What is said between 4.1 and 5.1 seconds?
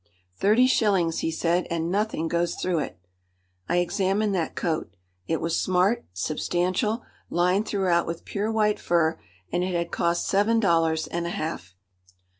that coat.